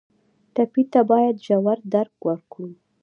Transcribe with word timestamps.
ټپي 0.53 0.83
ته 0.91 1.01
باید 1.11 1.35
ژور 1.45 1.77
درک 1.93 2.15
وکړو. 2.27 2.69